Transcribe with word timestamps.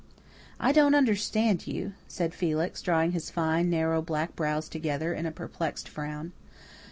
"I 0.59 0.71
don't 0.71 0.95
understand 0.95 1.67
you," 1.67 1.93
said 2.07 2.33
Felix, 2.33 2.81
drawing 2.81 3.11
his 3.11 3.29
fine, 3.29 3.69
narrow 3.69 4.01
black 4.01 4.35
brows 4.35 4.67
together 4.67 5.13
in 5.13 5.27
a 5.27 5.31
perplexed 5.31 5.87
frown. 5.87 6.31